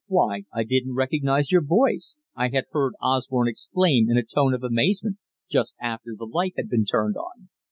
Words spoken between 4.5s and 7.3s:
of amazement just after the light had been turned